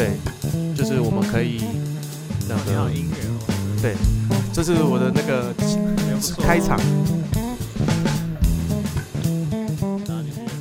[0.00, 0.16] 对，
[0.74, 1.60] 就是我们可以
[2.48, 3.94] 那个，你好音乐哦，对，
[4.50, 5.52] 这是我的那个
[6.42, 6.80] 开场，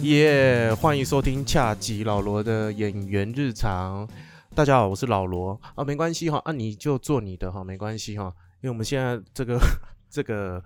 [0.02, 4.06] 耶欢迎收听恰吉老罗的演员日常。
[4.54, 5.58] 大家好，我是老罗。
[5.74, 8.26] 啊，没关系哈，啊你就做你的哈，没关系哈，
[8.60, 9.58] 因为我们现在这个
[10.12, 10.62] 这个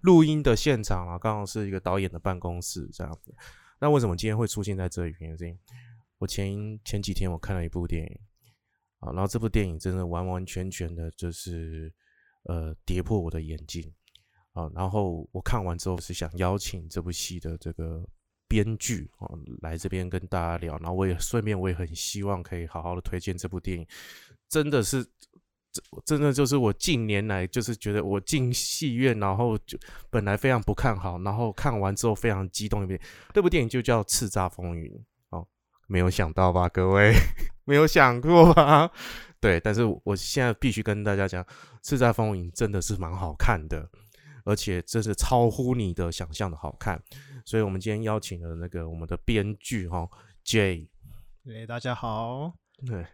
[0.00, 3.32] 录音的现场啊，刚好是一个导演的办公室这样子。
[3.78, 5.14] 那为什么今天会出现在这里？
[5.20, 5.56] 原因
[6.18, 8.18] 我前前几天我看了一部电影
[8.98, 11.92] 啊，然后这部电影真的完完全全的就是
[12.44, 13.92] 呃跌破我的眼镜
[14.52, 18.04] 啊，然后我看完之后是想邀请这部戏的这个
[18.48, 19.28] 编剧啊
[19.62, 23.86] 来这边跟大家聊，然后我也顺便我也很希望可以好好的推荐这部电影，
[24.48, 25.06] 真的是。
[25.72, 32.98] 这真的就是我近年来就是觉得我进戏院，然后就本来非常不看好，然后看完之后非常激动一遍。
[33.34, 34.90] 这部电影就叫《叱咤风云》
[35.36, 35.46] 哦，
[35.86, 37.12] 没有想到吧，各位，
[37.66, 38.90] 没有想过吧？
[39.38, 41.44] 对，但是我现在必须跟大家讲，
[41.82, 43.86] 《叱咤风云》真的是蛮好看的，
[44.44, 46.98] 而且真是超乎你的想象的好看。
[47.44, 50.08] 所以我们今天邀请了那个我们的编剧哈、
[50.42, 50.88] J，
[51.44, 52.52] 对，大家好，
[52.86, 53.06] 对，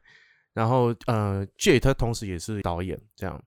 [0.53, 3.43] 然后呃，J 他同时也是导演这样，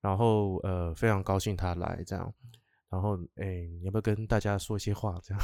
[0.00, 2.32] 然后呃非常高兴他来这样。
[2.94, 5.18] 然后，哎，你要不要跟大家说一些话？
[5.20, 5.42] 这样，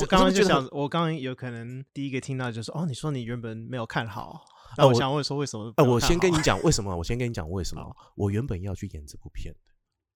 [0.00, 4.44] 我刚刚就想，我刚刚有可能第一个听到就是哦，你说你原本没有看好，
[4.76, 5.72] 那呃我我想问说为什么？
[5.78, 7.96] 呃，我先跟你， 讲为什么，我先跟你讲为什么。
[8.16, 9.60] 我原本要去演这部片的，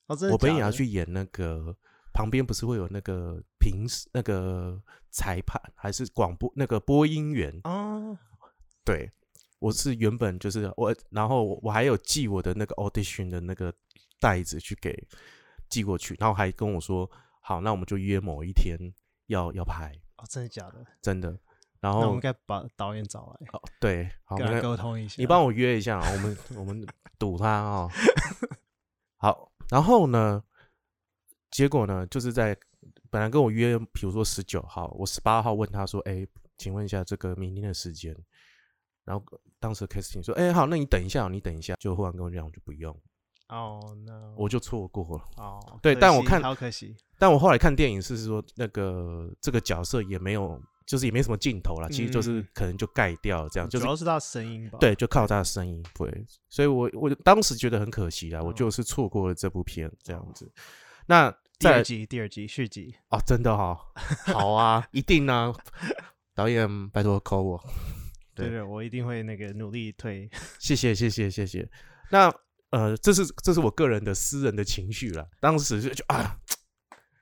[0.09, 1.75] 哦，真的我本也要去演那个
[2.13, 4.79] 旁边不是会有那个评那个
[5.11, 7.59] 裁判还是广播那个播音员？
[7.65, 8.15] 哦，
[8.85, 9.11] 对，
[9.59, 13.73] 我是原本就是我，然后我我还有寄我的那个 audition 的那个
[14.21, 14.93] 袋子去给
[15.69, 18.79] 寄过去，然后还跟我说好，那我们就约某一天
[19.27, 20.85] 要要拍，哦，真的假的？
[21.01, 21.39] 真的。
[21.79, 25.17] 然后那我们应该把导演找来，哦对，好，跟他没关沟通一下。
[25.19, 26.85] 你帮我约一下啊，我们我们
[27.19, 27.89] 堵他啊、
[29.19, 30.43] 好，然后呢，
[31.51, 32.57] 结果呢，就是在
[33.11, 38.17] 本来跟我约，比如说十九号，我十八号问他说，哎，请问一下这个明天的时间，
[39.05, 39.25] 然后
[39.61, 42.99] 当时 casting 说，哎，好，那你等一下，你等一下，就忽然跟我讲，我就不用，
[43.49, 45.25] 哦，那我就错过了。
[45.37, 54.79] 哦， 对但我看好可惜，但我后来看电影是说，那个这个角色也没有，就是也没什么镜头啦，其实就是嗯可能就盖掉了这样，就是主要是他的声音吧。
[54.81, 60.51] 对，就靠他的声音，对，所以我我当时觉得很可惜啦，我哦就是错过了这部片这样子。
[61.07, 63.79] 那第二集、第二集续集，哦，真的哈、
[64.35, 65.55] 好啊，一定啊，
[66.35, 67.65] 导演拜托 call 我，
[68.35, 70.29] 对对对，我一定会那个努力推。
[70.59, 71.67] 谢谢谢谢谢谢。
[72.11, 72.33] 那
[72.71, 76.39] 呃，这是这是我个人的私人的情绪了，当时就就啊，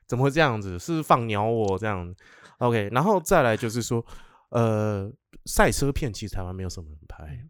[0.07, 0.77] 怎么会这样子？
[0.79, 2.13] 是放鸟我这样
[2.57, 4.05] ？OK，然后再来就是说，
[4.49, 5.11] 呃，
[5.45, 7.49] 赛车片其实台湾没有什么人拍，嗯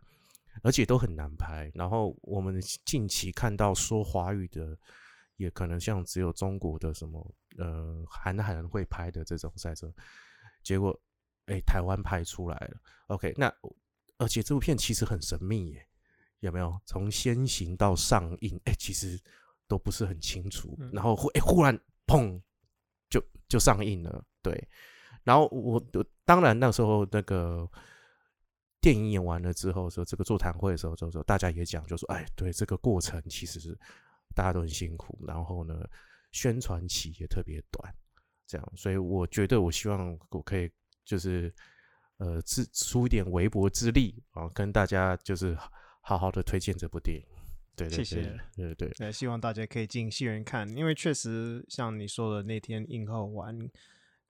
[0.63, 1.71] 而且都很难拍。
[1.75, 4.75] 然后我们近期看到说华语的，
[5.37, 9.93] 也可能像只有中国的什么呃韩寒会拍的这种赛车，
[10.63, 10.99] 结果
[11.45, 12.77] 哎台湾拍出来了。
[13.07, 13.53] OK，那
[14.17, 15.87] 而且这部片其实很神秘耶，
[16.45, 16.79] 有没有？
[16.85, 19.19] 从先行到上映，哎，其实
[19.67, 20.75] 都不是很清楚。
[20.79, 22.41] 嗯然后忽哎忽然砰
[23.09, 24.67] 就就上映了，对。
[25.23, 27.67] 然后我我当然那时候那个
[28.79, 33.75] 电影演完了之后，说这个座谈会的时候，就说大家也讲，就说哎，对这个过程其实是
[34.35, 35.83] 大家都很辛苦，然后呢，
[36.31, 37.95] 宣传期也特别短，
[38.45, 40.69] 这样，所以我觉得我希望我可以
[41.03, 41.51] 就是
[42.17, 45.57] 呃自出一点微薄之力啊，跟大家就是
[46.05, 47.23] 好好的推荐这部电影。
[47.75, 53.69] 对对对谢谢对对对，希望大家可以进戏院看，因为确实像你说的，那天映后完，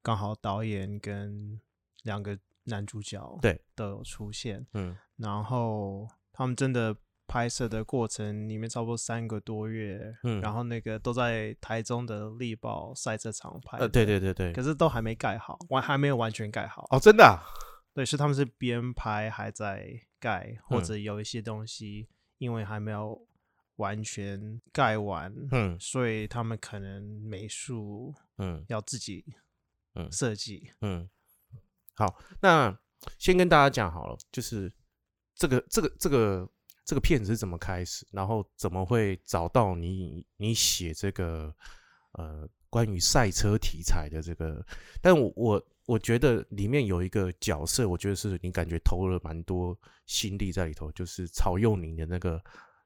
[0.01, 1.61] 刚好导演跟
[2.01, 6.95] 两个男主角对都有出现，嗯然后他们真的
[7.27, 17.45] 拍摄的过程里面差不多三个多月，嗯然后那个都在台中的力宝赛车场拍，呃对对，对对，可是都还没盖好，完还没有完全盖好，哦真的啊、
[17.95, 20.83] 对，是他们是边拍还在盖，或嗯。
[20.83, 23.25] 者有一些东西因为还没有
[23.77, 25.79] 完全盖完，嗯。
[25.79, 28.65] 所以他们可能美术嗯。
[28.67, 29.23] 要自己
[29.93, 30.11] 嗯。
[30.11, 30.73] 设计。
[30.81, 31.09] 嗯，
[31.93, 32.77] 好，那
[33.17, 34.69] 先跟大家讲好了，就是
[35.33, 36.51] 这个这个这个
[36.83, 41.55] 这个片子是怎么开始，然后怎么会找到你你写这个
[42.11, 44.65] 呃关于赛车题材的这个，
[45.01, 52.41] 但我我我觉得里面有一个角色，我觉得是你感觉投了蛮多心力在里头，就是曹佑宁的那个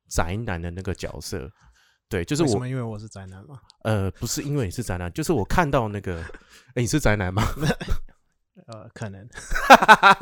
[0.09, 1.49] 宅男的那个角色。
[2.09, 2.67] 对，就是我为什么？
[2.69, 3.61] 因为我是宅男嘛。
[3.83, 6.21] 呃，不是因为你是宅男，就是我看到那个，
[6.73, 7.43] 哎、你是宅男吗？
[8.67, 9.25] 呃，可能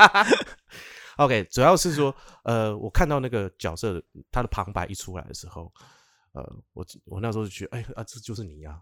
[1.18, 5.73] OK，主要是说，呃，我看到那个角色他的旁白一出来的时候，
[6.33, 8.80] 呃，我我那时候就觉得，哎啊，这就是你呀、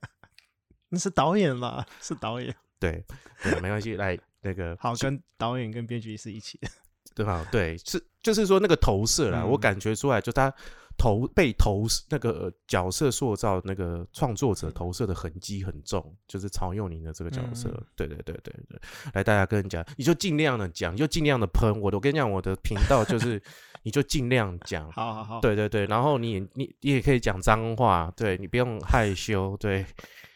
[0.88, 1.84] 那是导演吧？
[2.00, 2.54] 是导演。
[2.80, 3.04] 对
[3.42, 6.68] 对，没关系，来那个好，跟导演跟编剧是一起的。
[7.12, 7.44] 对吧？
[7.50, 10.52] 对，是就是说那个投射啦，嗯我感觉出来，就他
[10.96, 17.68] 投被投那个呃角色塑造那个创作者投射的痕迹很重，就是曹佑宁的这个角色。
[17.68, 18.80] 嗯对对对对对，
[19.12, 21.96] 来大家跟人讲，你就尽量的讲，你就尽量的喷我的。
[21.96, 23.42] 我跟你讲，我的频道就是
[23.82, 24.90] 你就尽量讲。
[24.92, 29.84] 好好好，对对对，然后你也你你也可以讲脏话，对你不用害羞，对，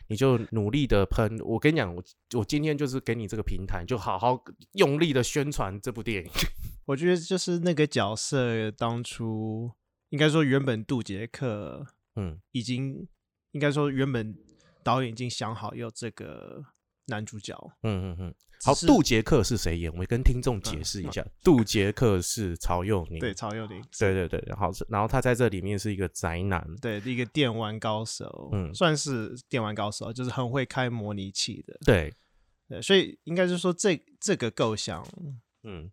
[0.09, 1.39] 你就努力的喷。
[1.45, 2.03] 我跟你讲，我
[2.37, 4.43] 我今天就是给你这个平台，就好好
[4.73, 6.31] 用力的宣传这部电影。
[6.87, 9.71] 我觉得就是那个角色当初
[10.11, 11.87] 应该说原本杜杰克
[12.17, 13.09] 嗯已经
[13.53, 14.37] 应该说原本
[14.83, 16.62] 导演已经想好要这个
[17.06, 17.56] 男主角。
[17.83, 18.35] 嗯嗯嗯。
[18.62, 19.95] 好，杜杰克是谁演？
[19.95, 23.19] 我跟听众解嗯释一下，杜杰克是曹佑宁。
[23.19, 26.67] 对曹佑宁，对对对，然后是然后他在这里面是一个宅男。
[26.81, 31.79] 对一个电玩高手，嗯算是电玩高手，就是很会开模拟器的。
[31.85, 32.11] 对，
[32.67, 35.06] 对，所以应该是说这这个构想
[35.65, 35.91] 嗯，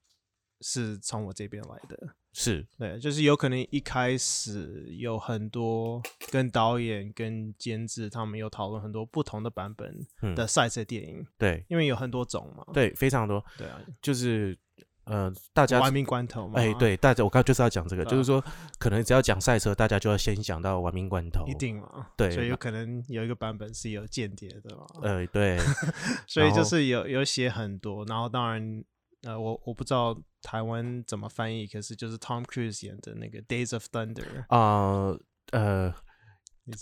[0.61, 2.15] 是从我这边来的。
[2.33, 6.01] 是，对，就是有可能一开始有很多
[6.31, 12.65] 跟导演跟监制他们有讨论很多不同的版本嗯的赛车电影，对因为有很多种嘛。
[12.73, 14.57] 对，非常多，对啊，就是
[15.03, 18.43] 呃，大家玩命关头嘛，哎，，对，大家我刚刚就是要讲这个，就是啊说，
[18.79, 21.45] 可能只要讲赛车，大家就要先想到玩命关头。
[21.47, 22.07] 一定嘛。
[22.15, 24.85] 对所以有可能有一个版本是有间谍的嘛。
[25.01, 25.57] 呃，对，
[26.27, 28.83] 所以就是有有写很多，然后当然，
[29.23, 35.17] 呃，我我不知道台湾怎么翻译，可是就是 Tom Cruise 演的那个《Days of Thunder》，啊
[35.51, 35.93] 呃，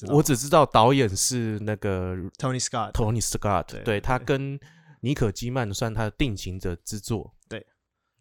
[0.10, 4.26] 我只知道导演是那个 Tony Scott，Tony Scott，对对他对。
[4.26, 4.60] 跟
[5.02, 7.36] 尼可基曼算他的定情者之作。
[7.48, 7.66] 对。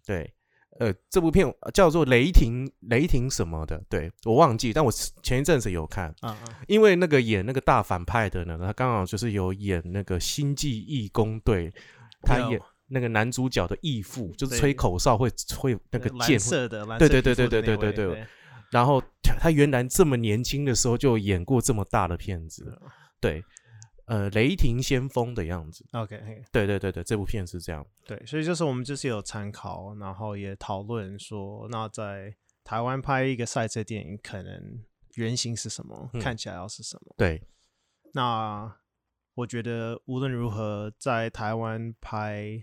[0.07, 0.35] 对，
[0.79, 4.91] 呃，这部片呃叫做《雷霆雷霆什么的》，对我忘记，但我
[5.23, 11.71] 前一阵子有看，啊啊，因为那个演那个大反派的呢，他刚好就是有演那个《星际义工队》，
[12.23, 12.53] 他有。
[12.53, 18.27] 演那个男主角的义父，就是吹口哨会会那个蓝剑会，色的，蓝对对对对对对对对。
[18.71, 22.79] 然后他他原来这么年轻的时候就演过这么大的片子，
[23.19, 23.43] 对，
[24.05, 26.43] 呃，雷霆先锋的样子，OK，嘿。
[26.53, 34.85] 对对对对，这部片是这样，对，所以就是我们就是有参考，然后也讨论说，那在台湾拍一个赛车电影，可能
[35.15, 37.15] 原型是什么，嗯看起来要是什么。
[37.17, 37.43] 对，
[38.13, 38.71] 那
[39.35, 42.63] 我觉得无论如何，在台湾拍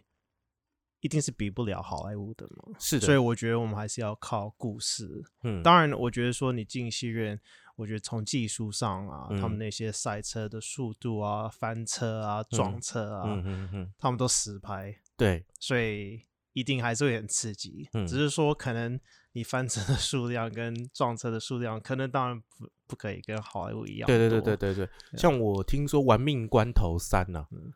[1.06, 2.74] 一定是比不了好莱坞的嘛。
[2.80, 5.24] 是的，所以我觉得我们还是要靠故事。
[5.44, 7.40] 嗯，当然，我觉得说你进戏院，
[7.75, 9.60] 我觉得从技术上啊，他们嗯。
[9.60, 16.24] 那些赛车的速度啊、翻车啊、撞车啊，嗯嗯嗯，他们都实拍，对，所以
[16.54, 17.88] 一定还是会很刺激。
[17.94, 18.07] 嗯。
[18.07, 19.00] 只是说可能
[19.34, 27.72] 你翻车的数量跟撞车的数量，可能当然不不可以跟好莱坞一样对对对多对对对，像我听说《玩命关头三》呢嗯，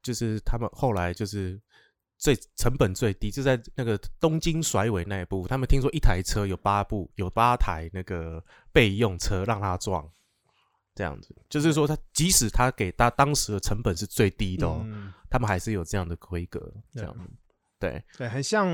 [0.00, 1.60] 就是他们后来就是
[2.20, 10.06] 最成本最低，就在那个东京甩尾那一部，他们听说一台车有八部有八台那个备用车让他撞，
[10.94, 16.60] 这样子，就是说他即使他给他当时的成本是最低的、哦，嗯，他们还是有这样的规格，
[16.92, 17.30] 这对样子，
[17.78, 18.68] 对，对，很像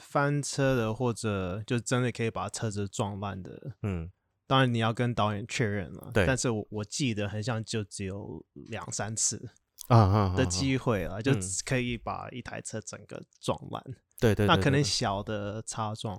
[0.00, 3.76] 翻车的，或者就真的可以把车子撞烂的。
[3.82, 4.10] 嗯，
[4.48, 9.48] 当然你要跟导演确认了，对但是我我记得很像就只有两三次
[9.88, 11.40] 啊啊的机会了，就嗯。
[11.64, 13.82] 可以把一台车整个撞烂。
[14.20, 16.16] 对对，那可能小的擦撞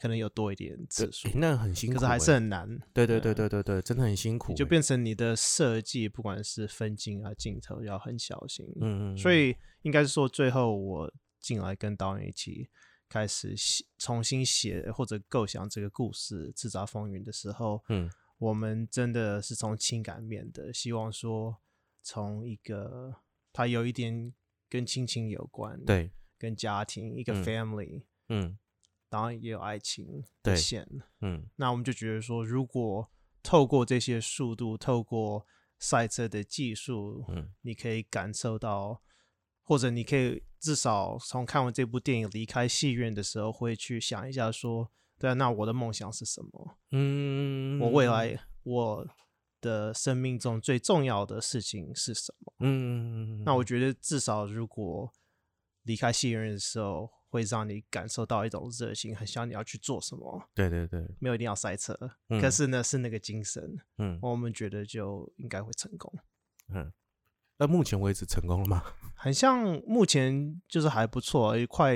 [0.00, 2.68] 可能有多一点次数，那很辛苦欸，可是还是很难。
[2.92, 8.66] 对对对对对对，真的很辛苦就变成你的设计，不管是分镜啊、镜头，要很小心。
[8.80, 12.68] 嗯嗯，所以应该是说，最后我进来跟导演一起
[13.08, 18.10] 开始写、重新写或者构想这个故事《叱咤风云》的时候，嗯。
[18.38, 21.56] 我们真的是从情感面的，希望说
[22.08, 23.12] 从一个
[23.52, 24.32] 它有一点
[24.68, 28.58] 跟亲情有关，，对，跟家庭一个嗯 family，、嗯
[29.08, 30.86] 当然也有爱情的线。
[31.20, 33.10] 嗯那我们就觉得说，如果
[33.42, 35.44] 透过这些速度，透过
[35.80, 39.02] 赛车的技术，嗯你可以感受到，
[39.64, 46.78] 或者你可以至少从看完这部电影离开戏院的时候，会去想一下说，对啊，那我的梦想是什么？
[46.92, 49.06] 嗯，我未来我
[49.60, 52.52] 的生命中最重要的事情是什么？
[52.60, 55.12] 嗯，那我觉得至少如果
[55.82, 60.48] 离开戏院的时候，会让你感受到一种热情，很想你要去做什么。
[60.54, 61.96] 对对对，没有一定要塞车，
[62.28, 66.12] 嗯可是呢是那个精神，嗯我们觉得就应该会成功。
[66.68, 66.92] 嗯，
[67.58, 68.82] 那目前为止成功了吗？
[69.14, 71.94] 很像目前就是还不错，也快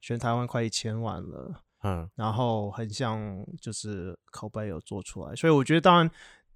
[0.00, 6.10] 全台湾快一千万了，嗯然后很像就是口碑有做出来，所以我觉得当然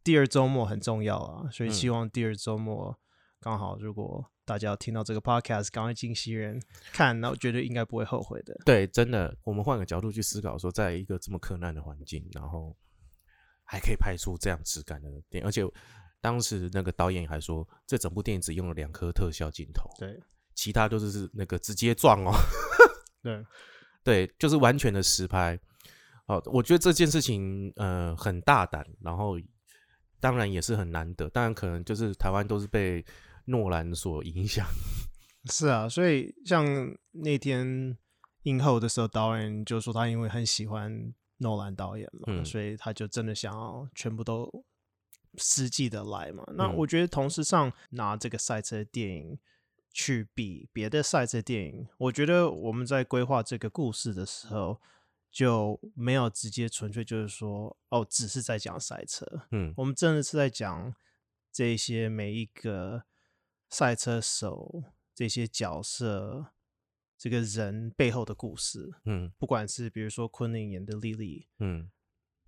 [0.05, 2.99] 第二周末很重要啊，所以嗯希望第二周末
[3.41, 6.61] 刚好如果大家有听到这个 podcast，赶快进戏院
[6.93, 8.55] 看，那我觉得应该不会后悔的。
[8.65, 12.77] 对，真的，我们换个角度去思考，说在一个这么困难的环境，然后
[13.65, 15.63] 还可以拍出这样质感的电影，而且
[16.21, 20.21] 当时那个导演还说，这整部电影只用了两颗特效镜头，对
[20.55, 22.33] 其他都是是那个直接撞哦，
[23.23, 23.45] 对，
[24.05, 25.59] 对，就是完全的实拍。
[26.27, 29.37] 好，我觉得这件事情呃很大胆，然后
[30.23, 33.05] 当然也是很难得，当然可能就是台湾都是被
[33.47, 34.65] 诺兰所影响，
[35.51, 36.65] 是啊，所以像
[37.11, 37.99] 那天
[38.45, 42.45] 映后的时候，导演就说他因为很喜欢诺兰导演嘛，嗯。
[42.45, 44.49] 所以他就真的想要全部都
[45.39, 46.45] 实际的来嘛。
[46.55, 46.77] 那嗯。
[46.77, 49.37] 我觉得同时上拿这个赛车电影
[49.93, 54.81] 去比别的赛车电影，我觉得我们在规划这个故事的时候
[55.33, 59.73] 就没有直接纯粹就是说哦，只是在讲赛车，嗯。
[59.79, 60.95] 我们真的是在讲
[61.51, 63.05] 这些每一个
[63.71, 64.85] 赛车手、
[65.15, 66.49] 这些角色、
[67.17, 68.93] 这个人背后的故事。
[69.07, 69.33] 嗯。
[69.39, 71.91] 不管是比如说昆凌演的莉莉，嗯。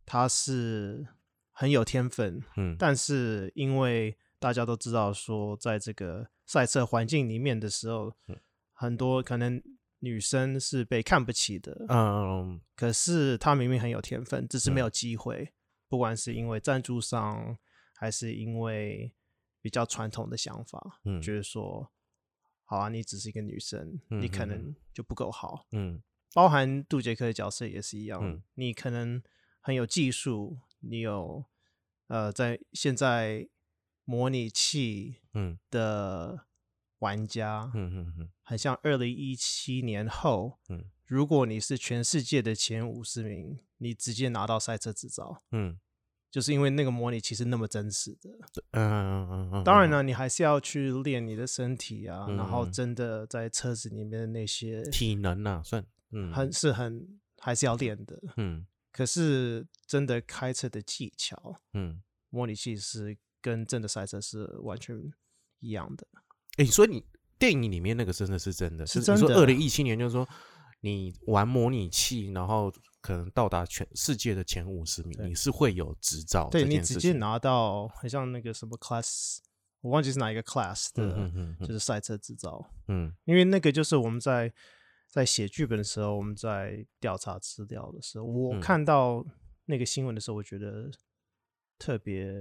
[0.05, 1.07] 她是
[1.53, 2.77] 很有天分，嗯。
[2.79, 8.39] 但是因为大家都知道说，在这个赛车环境里面的时候，嗯。
[8.75, 9.63] 很多可能
[10.05, 15.53] 女生是被看不起的，嗯可是她明明很有天分，只是没嗯有机会，
[15.89, 17.57] 不管是因为赞助商，
[17.97, 19.13] 还是因为
[19.61, 21.91] 比较传统的想法，嗯觉得说，
[22.65, 24.75] 好啊，你只是一个女生，你可能。
[24.93, 25.67] 就不够好。
[25.73, 26.01] 嗯。
[26.33, 29.21] 包含杜杰克的角色也是一样，嗯你可能
[29.61, 31.45] 很有技术，你有
[32.07, 33.49] 呃，在现在
[34.05, 35.59] 模拟器嗯。
[35.69, 36.47] 的
[37.05, 40.87] 玩家，嗯嗯嗯很像二零一七年后，嗯。
[41.05, 45.79] 如果你是全世界的前五十名，你直接拿到赛车执照，嗯。
[46.31, 48.31] 就是因为那个模拟器是那么真实的。
[48.73, 52.73] 嗯嗯嗯，当然呢，你还是要去练你的身体啊，然后嗯。
[52.73, 56.33] 真的在车子里面的那些体能啊、算嗯。
[56.33, 58.21] 很是很还是要练的。
[58.39, 58.67] 嗯。
[58.91, 64.97] 可是真的开车的技巧，嗯，模拟器是跟真的赛车是完全
[65.61, 66.07] 一样的。
[66.57, 67.05] 哎、所以你
[67.39, 70.27] 电影里面那个真的是真的，是真的二零一七年，就是说
[70.81, 76.81] 你玩模拟器，然后可能到达全世界的前五十名，你是会有执照这对你。
[76.81, 79.39] 直接拿到，很像那个什么 class，
[79.81, 81.31] 我忘记是哪一个 class 的，
[81.61, 82.65] 就是赛车执照。
[82.89, 84.53] 嗯因为那个就是我们在
[85.09, 89.25] 在写剧本的时候，我们在调查资料的时候，我嗯看到
[89.65, 90.91] 那个新闻的时候，我觉得
[91.79, 92.33] 特别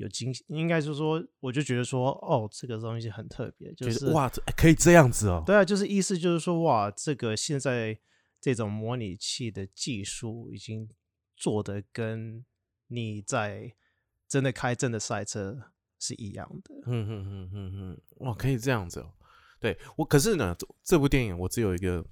[0.00, 4.26] 有惊喜，应该是说，我就觉得说，哦，这个东西很特别，就是哇
[4.56, 5.42] 可以这样子哦。
[5.44, 7.98] 对啊，就是意思就是说，哇，这个现在
[8.40, 10.88] 这种模拟器的技术已经
[11.36, 12.46] 做的跟
[12.86, 13.74] 你在
[14.26, 16.74] 真的开真的赛车是一样的。
[16.86, 19.12] 嗯嗯嗯嗯嗯，哇，可以这样子哦。
[19.58, 22.02] 对我，可是呢，这这部电影我只有一个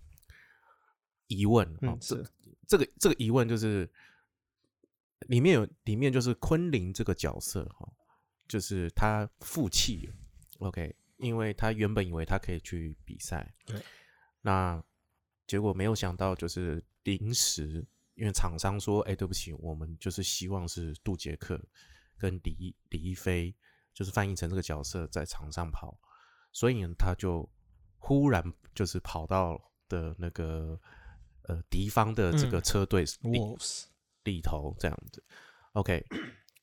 [1.28, 2.30] 疑问哦嗯，这是
[2.66, 3.90] 这个这个疑问就是
[5.26, 7.90] 里面有里面就是昆凌这个角色哈、
[8.46, 10.08] 就是他负气
[10.58, 13.80] ，OK，因为他原本以为他可以去比赛，对，
[14.40, 14.82] 那
[15.46, 21.60] 结果没有想到就是临时因为厂商说，哎，对不起，我们就是希望是杜杰克
[22.16, 23.54] 跟李李一飞，
[23.94, 25.98] 就是翻译成这个角色在场上跑，
[26.52, 27.48] 所以呢，他就
[27.98, 28.42] 忽然
[28.74, 30.80] 就是跑到的那个
[31.42, 33.84] 呃敌方的这个嗯车队里、Wolves，
[34.28, 35.22] 里头这样子
[35.72, 36.04] ，OK，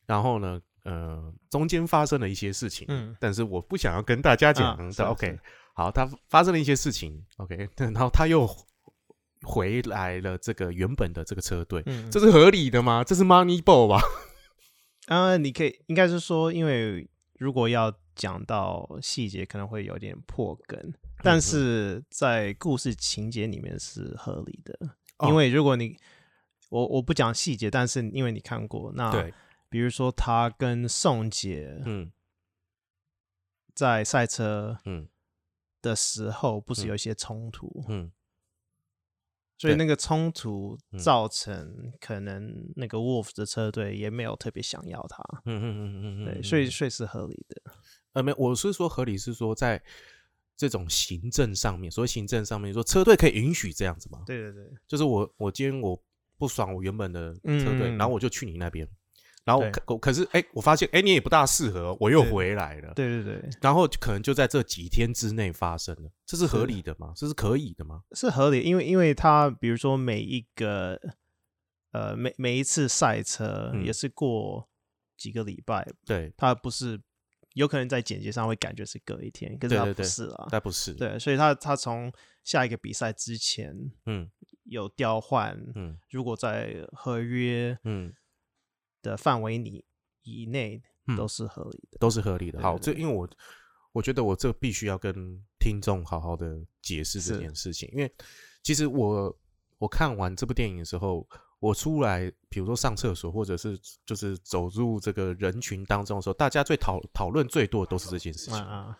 [0.06, 3.16] 然后呢，呃，中间发生了一些事情，嗯。
[3.20, 4.78] 但是我不想要跟大家讲
[5.10, 5.38] OK，
[5.74, 8.48] 好，他发生了一些事情，OK， 然后他又
[9.42, 13.04] 回来了这个原本的这个车队，嗯，这是合理的吗？
[13.04, 14.02] 这是 Money Ball 吧？
[15.08, 17.08] 啊， 你可以应该是说，因为
[17.38, 20.94] 如果要讲到细节，可能会有点破梗，嗯
[21.24, 24.78] 但是在故事情节里面是合理的，
[25.18, 25.28] 哦。
[25.30, 25.98] 因为如果你
[26.70, 29.34] 我我不讲细节，但是因为你看过，那对，
[29.70, 32.12] 比如说他跟宋杰嗯
[33.74, 35.08] 在赛车嗯
[35.82, 38.12] 的时候，不是嗯有一些冲突，嗯
[39.58, 47.62] 对所以那个冲突嗯造成可能那个 Wolf 的车队也没有特别想要他，嗯嗯嗯嗯嗯，对，嗯所以所以是合理的。
[48.14, 49.82] 呃，没，我是说合理是说在
[50.58, 54.24] 这种行政上面，所谓行政上面说车队可以允许这样子吗？
[54.26, 56.02] 对对对，就是我我今天我
[56.38, 57.98] 不爽我原本的车队，嗯。
[57.98, 58.88] 然后我就去你那边，
[59.44, 62.94] 然后可可可是哎、我发现哎、你也不大适合，我又回来了。
[62.94, 67.14] 对对对，然后可能就在这几天之内发生了，这是合理的吗？
[67.16, 68.02] 这是可以的吗？
[68.14, 71.00] 是合理，因为因为他比如说每一个
[71.92, 73.86] 呃每每一次赛车嗯。
[73.86, 74.68] 也是过
[75.18, 77.00] 几个礼拜，对，他不是
[77.56, 80.48] 有可能在简介上会感觉是隔一天，可是他不是啊。
[80.52, 82.12] 他不是。，对，所以他他从
[82.44, 83.74] 下一个比赛之前
[84.06, 84.30] 嗯
[84.66, 88.14] 有调换，嗯如果在合约嗯，
[89.02, 89.86] 的范围里
[90.24, 91.98] 以内嗯都是合理的。
[91.98, 92.62] 都是合理的。
[92.62, 93.30] 好，这因为我
[93.94, 95.14] 我觉得我这必须要跟
[95.58, 98.14] 听众好好的解释这件事情，因为
[98.64, 99.40] 其实我
[99.78, 101.26] 我看完这部电影的时候，
[101.66, 108.96] 我出来，比如说上厕所，或者是就是走入这个人群当中的时候，大家最讨讨论最多的都是这件事情，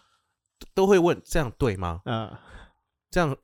[0.74, 2.02] 都会问这样对吗？
[2.06, 2.40] 啊！
[3.12, 3.38] 这样，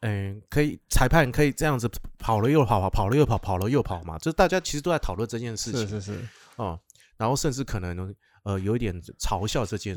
[0.00, 4.18] 嗯、可以裁判可以这样子跑了又跑，跑了又跑，跑了又跑嘛？
[4.18, 6.78] 就是大家其实都在讨论这件事情是是是，哦、
[7.16, 9.96] 然后甚至可能呃有一点嘲笑这件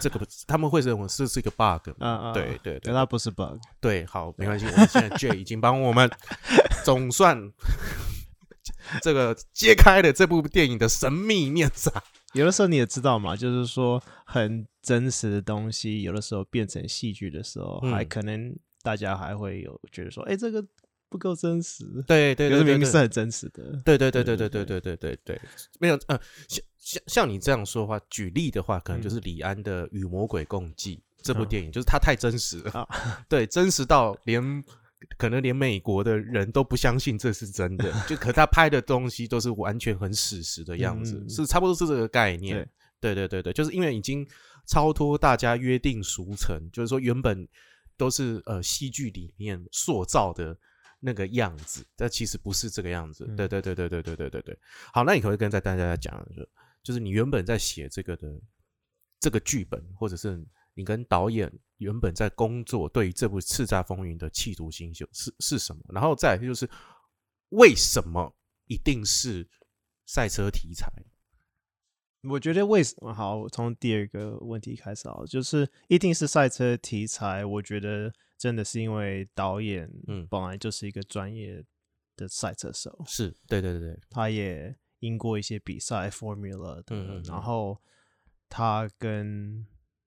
[0.00, 3.58] 这个，他们会认为这是一个 bug 嗯嗯啊，对对对那，不是 bug。
[3.80, 6.10] 对，好，没关系，我们现在 J 已经帮我们
[6.86, 7.36] 总算
[9.02, 11.90] 这个揭开了这部电影的神秘面纱。
[12.34, 17.90] 有的时候你也知道嘛，就是说很真实的东西，有的时候变成戏剧的时候，嗯。
[17.90, 20.64] 还可能大家还会有觉得说，哎、这个
[21.08, 21.84] 不够真实。
[22.06, 22.50] 对对对对对。
[22.50, 23.64] 可是明明是很真实的。
[23.84, 24.96] 对对对对对对对对。
[24.96, 25.40] 对对
[25.80, 26.16] 没有呃，
[26.46, 31.48] 像像像你这样说的话，举例的话，可能嗯就是李安的《与魔鬼共济》这部嗯。
[31.48, 33.24] 电影，就是它太真实了，啊。
[33.28, 34.62] 对，真实到连
[35.18, 42.68] 可能连美国的人都不相信这是真的，就可他拍的东西都是完全很史实的样子，嗯是差不多是这个概念。
[42.98, 44.26] 对对对对，就是因为已经
[44.66, 47.46] 超脱大家约定俗成，就是说原本
[47.96, 50.56] 都是呃戏剧里面塑造的
[50.98, 53.26] 那个样子，但其实不是这个样子。
[53.28, 54.58] 嗯对对对对对对对对对。
[54.92, 56.48] 好，那你可不可以跟在大家讲，就
[56.82, 58.40] 就是你原本在写这个的
[59.20, 65.82] 这个剧本，或者是你跟导演原本在工作对于这部《叱咤风云》的企图心就是是什么？
[65.88, 66.68] 然后再来就是
[67.50, 68.34] 为什么
[68.66, 69.48] 一定是
[70.06, 70.90] 赛车题材？
[72.28, 73.48] 我觉得为什么好？
[73.48, 77.44] 从第二个问题开始啊，就是一定是赛车题材。
[77.44, 81.64] 我觉得真的是因为导演嗯本来就是一个专业
[82.16, 87.80] 的赛车手，是对对对对，他也赢过一些比赛 Formula 的，嗯嗯嗯然后
[88.48, 89.64] 他跟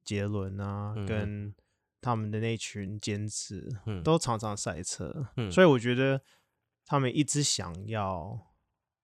[0.10, 1.54] 杰伦啊，跟
[2.02, 4.02] 他们的那群监制，嗯。
[4.02, 5.52] 都常常赛车，嗯。
[5.52, 6.20] 所以我觉得
[6.84, 8.48] 他们一直想要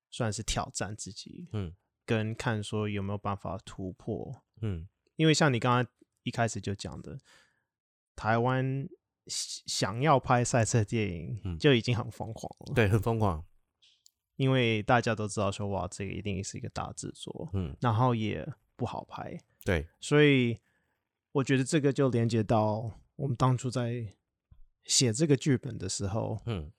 [0.09, 1.75] 算是挑战自己，嗯。
[2.07, 4.87] 跟看说有没有办法突破，嗯。
[5.15, 7.19] 因为像你刚刚一开始就讲的，
[8.15, 8.89] 台湾
[9.27, 11.59] 想想要拍赛车电影嗯。
[11.59, 13.45] 就已经很疯狂了，对，很疯狂。
[14.37, 18.43] 因为大家都知道说哇，这个一定是一个大制作，嗯，然后也
[18.75, 20.59] 不好拍，对，所以
[21.35, 24.07] 我觉得这个就连接到我们当初在
[24.85, 26.71] 写这个剧本的时候，嗯。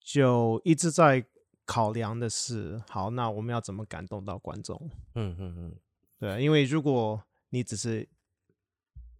[0.00, 1.24] 就一直在
[1.64, 4.90] 考量的是，好，那我们要怎么感动到观众？
[5.14, 5.76] 嗯嗯嗯。
[6.18, 8.08] 对啊，因为如果你只是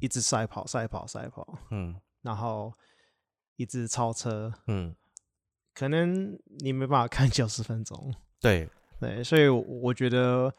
[0.01, 1.95] 一直赛跑、赛跑、赛跑，嗯。
[2.23, 2.73] 然后
[3.57, 4.97] 一直超车，嗯，
[5.75, 8.15] 可能你没办法看九十分钟。
[8.41, 8.69] 对，
[8.99, 10.53] 对，所以我我觉得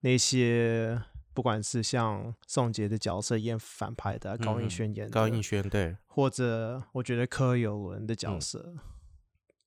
[0.00, 1.00] 那些
[1.38, 8.40] 不管是像宋杰的角色演反派的啊、高嗯嗯应轩演的，高应轩对，或者我觉得柯有伦的角嗯。
[8.40, 8.74] 色，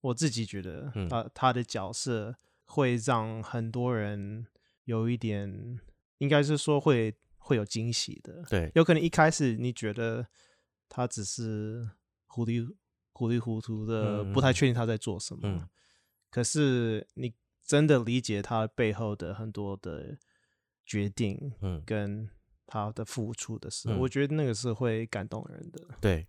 [0.02, 1.08] 我自己觉得嗯。
[1.08, 4.46] 他他的角色会让很多人
[4.84, 5.80] 有一点，
[6.18, 8.44] 应该是说会会有惊喜的。
[8.50, 10.28] 对，有可能一开始你觉得
[10.90, 11.90] 他只是
[12.28, 12.68] 糊里
[13.14, 15.40] 糊里糊涂的，嗯不太确定他在做什么。
[15.44, 15.70] 嗯。
[16.30, 20.18] 可是你真的理解他背后的很多的
[20.92, 22.30] 决定嗯跟
[22.68, 25.88] 他的付出的时候，嗯我觉得那个是会感动人的。
[26.02, 26.28] 对。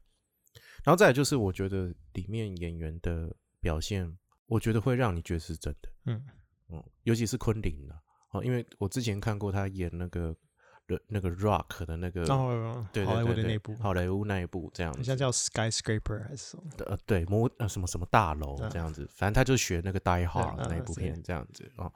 [0.84, 5.88] 然后再来就是，我觉得里面演员的表现，我觉得会让你觉得是真的。
[6.06, 6.24] 嗯
[6.68, 10.36] 嗯，尤其是昆凌的哦，因为我之前看过他演那个
[11.08, 12.50] 那个 Rock 的那个，然后
[12.92, 16.64] 对好莱对对对坞的那部，好莱坞那一部这样子，好像叫 Skyscraper 还是什么？
[16.86, 21.90] 呃，对，摩呃什么什么大楼嗯这样子，反正他就学那个 Die 嗯 Hard 嗯那一部片这样子啊。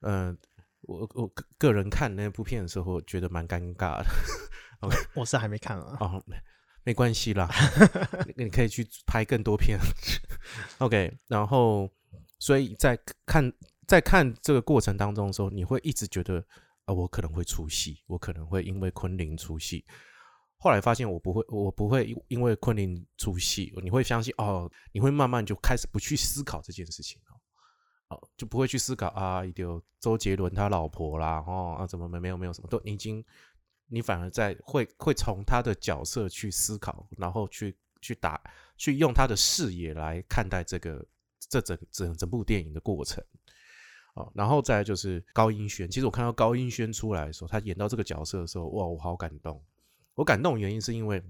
[0.00, 0.36] 嗯，
[0.86, 4.06] 我我个个人看那部片的时候，觉得蛮尴尬的。
[5.14, 5.96] 我是还没看啊。
[6.00, 6.36] 哦，没
[6.84, 7.48] 没关系啦，
[8.26, 9.78] 你你可以去拍更多片。
[10.78, 11.90] OK，然后
[12.38, 13.52] 所以在看
[13.86, 16.44] 在看这个过程当中的时候，你会一直觉得
[16.84, 19.84] 啊、我可能会出戏，我可能会因为昆凌出戏。
[20.58, 27.35] 后来发现我不会，我不会因因为昆凌出戏，你会相信哦，你会慢慢就开始不去思考这件事情哦。
[28.08, 33.24] 哦，就不会去思考啊，有周杰伦他老婆啦，哦啊，怎么没没有没有什么，都已经
[33.88, 38.40] 你反而在会会从他的角色去思考，然后去去打
[38.76, 41.04] 去用他的视野来看待这个
[41.48, 43.22] 这整整整部电影的过程。
[44.14, 49.62] 哦，然后再就是高音轩，其实我看到高音轩出来的时候，他演到这个角色的时候，哇，我好感动。
[50.14, 51.22] 我感动原因是因为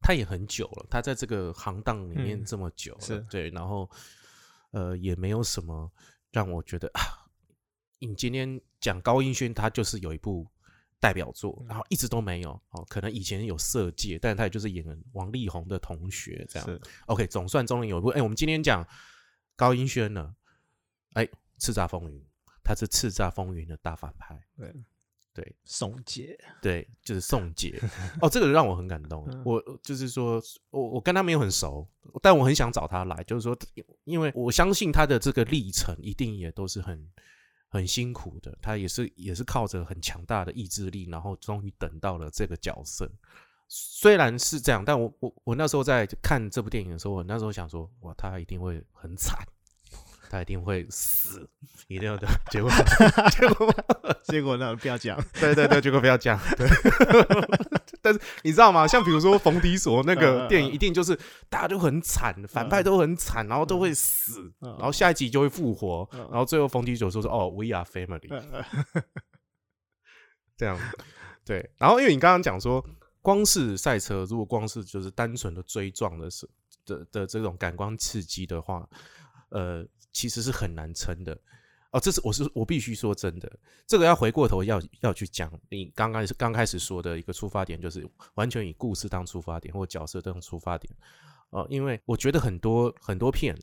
[0.00, 3.90] 他也很久了，他在这个行当里面这么久了，对，然后
[4.70, 5.90] 呃也没有什么
[6.30, 7.00] 让我觉得啊，
[7.98, 10.46] 你今天讲高音轩，他就是有一部
[11.00, 16.80] 代表作，然后一直都没有哦，可能以前有色戒，但是他也就是演王力宏的同学这样。
[17.06, 18.86] OK，总算终于有一部，哎，我们今天讲
[19.56, 20.34] 高音轩呢，
[21.14, 21.28] 哎。
[21.60, 22.24] 叱咤风云，
[22.62, 24.40] 他是叱咤风云的大反派。
[24.56, 24.72] 对，
[25.38, 27.80] 对，宋杰，对，就是宋杰。
[28.20, 29.24] 哦，这个让我很感动。
[29.44, 31.86] 我就是说，我我跟他没有很熟，
[32.20, 33.22] 但我很想找他来。
[33.22, 33.56] 就是说，
[34.02, 37.08] 因为我相信他的这个历程一定也都是很
[37.68, 38.58] 很辛苦的。
[38.60, 43.08] 他也是也是靠着很强大的意志力，然后终于等到了这个角色。
[43.68, 49.38] 虽然是这样，但我我我那时候在看这部电影的时候，我那时候想说，哇，他一定会很惨。
[50.28, 51.48] 他一定会死，
[51.86, 52.28] 一定要的。
[52.50, 52.70] 结果，
[53.30, 53.74] 结果，
[54.24, 55.18] 结果那不要讲。
[55.40, 56.38] 对对对，结果不要讲。
[56.56, 56.68] 对。
[58.00, 58.86] 但是你知道吗？
[58.86, 68.28] 像比如说《冯迪所》那个电影，一定就是大家都很惨，反派都很惨，然后都会死，然后下一集就会复活，然后最后冯迪所说说：“哦，We are family。”
[70.56, 70.78] 这样。
[71.44, 71.68] 对。
[71.76, 72.84] 然后，因为你刚刚讲说，
[73.20, 76.48] 光是赛车，如果光是就是单纯的追撞的是
[76.86, 78.88] 的的这种感官刺激的话，
[79.48, 79.84] 呃。
[80.18, 81.32] 其实是很难撑的
[81.92, 83.48] 哦，这是我是我必须说真的，
[83.86, 88.04] 这个要回过头要要去讲你刚刚是刚开始说的一个出发点，就是
[88.34, 90.92] 完全以故事当出发点或角色当出发点
[91.50, 93.56] 哦，因为我觉得很多很多片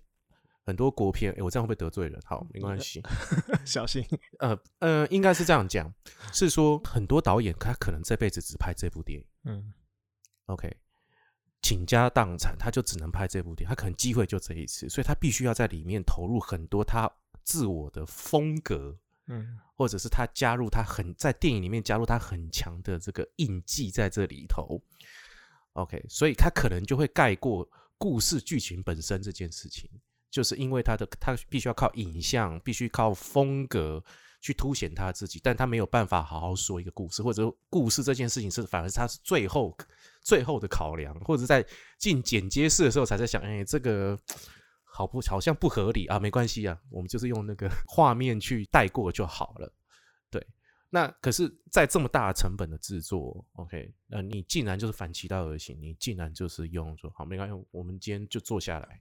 [0.66, 2.18] 很多国片，哎，我这样会不会得罪人？
[2.24, 3.04] 好，没关系，
[3.66, 4.02] 小心。
[4.40, 5.94] 呃呃，应该是这样讲，
[6.32, 9.74] 是说很多导演他可能这辈子只拍这部电影，嗯
[10.46, 10.74] ，OK。
[11.66, 17.12] 倾家荡产，他就只能拍这部电影，他可能机会就这一次，所以他必须要在里面投入很多他
[17.44, 24.80] 自我的风格，嗯，或者是他加入他很在电影里面加入他很强的这个印记在这里头
[25.74, 29.90] ，OK，所以他可能就会盖过故事剧情本身这件事情，
[30.30, 34.04] 就是因为他的他必须要靠影像，必须靠风格
[34.46, 39.76] 去凸显他自己，但他没有办法好好说一个故事，或者故事这件事情是反而是他是最后。
[40.22, 41.64] 最后的考量，或者在
[42.00, 44.20] 进剪接室的时候才在想，哎，这个
[44.84, 46.18] 好不好像不合理啊？
[46.20, 49.72] 没关系啊，我们就是用那个 画面去带过就好了。
[50.32, 50.44] 对，
[50.90, 59.00] 那可是，在这么大的成本的制作，OK，那你竟然就是反其道而行，你竟然就是用说好没关系，我们今天就坐下来，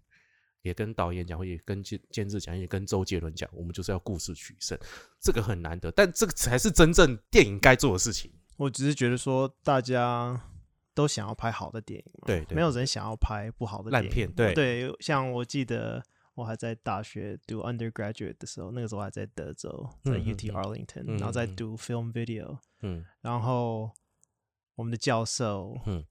[0.65, 4.77] 也跟导演讲，也跟监监制讲，也跟周杰伦讲，我们就是要故事取胜，
[5.21, 8.33] 这个很难得，但这个才是真正电影该做的事情。
[8.57, 10.51] 我只是觉得说大家。
[10.97, 14.95] 都想要拍好的电影，对，没有人想要拍不好的烂片，对对。
[15.01, 16.01] 像我记得
[16.35, 23.91] 我还在大学读 undergraduate 的时候，那个时候还在德州，在 UT Arlington，然后在读 film video，嗯，然后
[24.77, 26.05] 我们的教授，嗯，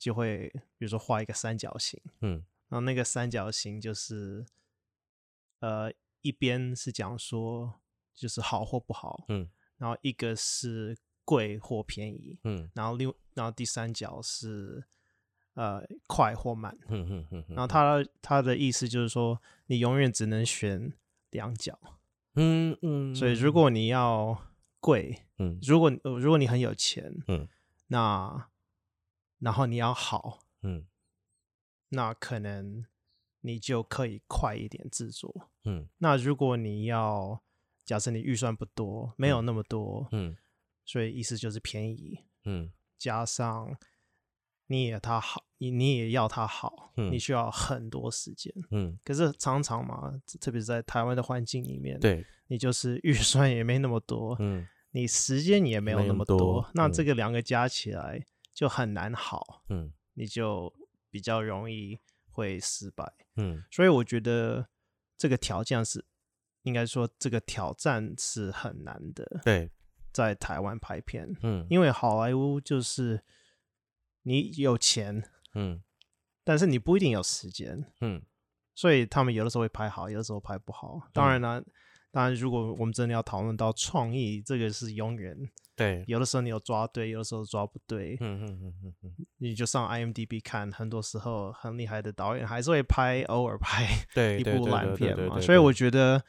[0.00, 4.44] 就会比如说画一个三角形，嗯，然后那个三角形就是，
[5.60, 7.80] 呃，一边是讲说
[8.14, 9.48] 就是好或不好，嗯，
[9.78, 10.96] 然后一个是。
[11.26, 14.84] 贵或便宜，嗯，然后另然后第三角是
[15.54, 20.92] 呃快或慢，嗯嗯嗯，然后他他的意思就是说，你永远只能选
[21.30, 21.78] 两角，
[22.34, 24.38] 嗯嗯，所以如果你要
[24.80, 27.48] 贵，嗯，如果如果你很有钱，嗯，
[27.86, 28.50] 那
[29.38, 30.84] 然后你要好，嗯，
[31.94, 32.84] 那可能
[33.40, 37.42] 你就可以快一点制作，嗯，那如果你要
[37.84, 40.36] 假设你预算不多，没有那么多，嗯。
[40.86, 43.74] 所以意思就是便宜，嗯，加上
[44.66, 60.70] 你也他好，你你也要他好，嗯，你需要很多时间，嗯，可是常常嘛，特别是在台湾的环境里面，对，你就是预算也没那么多，嗯，你时间也没有那么多，那这个两个加起来就很难好，嗯，你就
[61.14, 64.68] 比较容易会失败，嗯，所以我觉得
[65.16, 66.04] 这个条件是
[66.62, 69.70] 应该说这个挑战是很难的，对。
[70.12, 73.22] 在台湾拍片，嗯，因为好莱坞就是
[74.22, 75.22] 你有钱，
[75.54, 75.82] 嗯，
[76.42, 78.20] 但是你不一定有时间，嗯，
[78.74, 81.08] 所以他们有的时候会拍好，有的时候拍不好。
[81.12, 81.64] 当然了，
[82.14, 85.36] 当然如果我们真的要讨论到创意，这个是永远
[85.74, 95.40] 对，有的时候你有抓对，有的时候抓不对，嗯嗯嗯嗯嗯，你就上 IMDB 看，很多时候很厉害的导演还是会拍，偶尔拍对一部烂片嘛。
[95.40, 96.22] 所以我觉得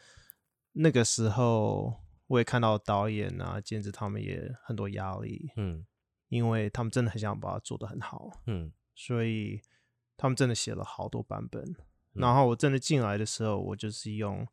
[0.72, 1.94] 那个时候
[2.26, 5.86] 我也看到导演啊、监制他们也很多压力，嗯。
[6.30, 8.72] 因为他们真的很想把它做得很好，嗯。
[8.96, 9.62] 所以
[10.18, 11.64] 他们真的写了好多版本。
[12.14, 14.46] 然后我真的进来的时候，我就是用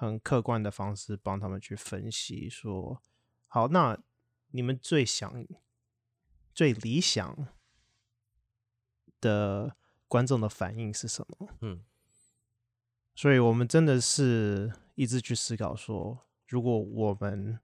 [0.00, 3.02] 很客观的方式帮他们去分析，说
[3.46, 3.98] 好，那
[4.52, 5.46] 你们最想、
[6.54, 7.48] 最理想
[9.20, 9.76] 的
[10.08, 11.48] 观众的反应是什么？
[11.60, 11.84] 嗯
[13.14, 17.60] 所以我们真的是一直去思考说，如果我们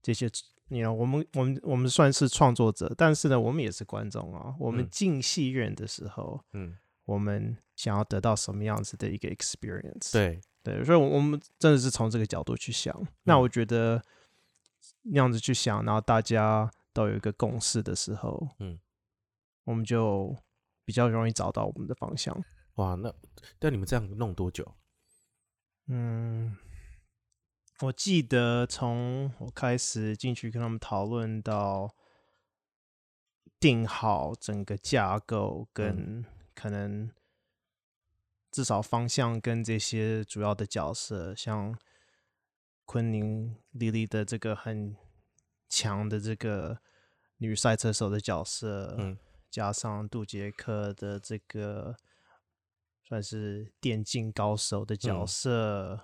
[0.00, 0.30] 这些，
[0.68, 4.56] 你看，我们我们我们算是创作者，但是呢，我们也是观众啊。
[4.58, 10.10] 我们嗯进戏院的时候，嗯，我们想要得到什么样子的一个 experience？
[10.12, 12.94] 对，对，所以，我我们真的是从这个角度去想。
[13.24, 14.02] 那嗯我觉得
[15.02, 18.78] 那样子去想，然后大家都有一个共识的时候，嗯，
[19.64, 20.36] 我们就
[20.84, 22.44] 比较容易找到我们的方向。
[22.74, 23.12] 哇，那
[23.58, 24.74] 但你们这样弄多久？
[25.86, 26.56] 嗯，
[27.80, 31.94] 我记得从我开始进去跟他们讨论到
[33.58, 37.10] 定好整个架构，跟可能
[38.50, 41.78] 至少方向跟这些主要的角色，像
[42.84, 44.96] 昆凌莉莉的这个很
[45.68, 46.80] 强的这个
[47.36, 49.16] 女赛车手的角色，嗯。
[49.50, 51.96] 加上杜杰克的这个
[53.02, 55.26] 算是电竞高手的角嗯。
[55.26, 56.00] 色，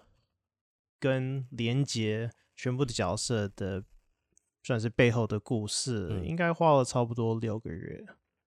[0.98, 3.84] 跟连杰全部的角色的
[4.64, 6.26] 算是背后的故事，嗯。
[6.26, 8.04] 应该花了差不多六个月。